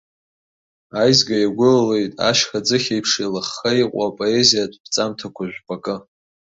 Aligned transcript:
Аизга 0.99 1.35
иагәылалеит 1.39 2.13
ашьха 2.29 2.59
ӡыхь 2.67 2.89
еиԥш, 2.93 3.11
еилыхха 3.21 3.71
иҟоу 3.81 4.05
апоезиатә 4.09 4.77
ԥҵамҭақәа 4.83 5.43
жәпакы. 5.53 5.95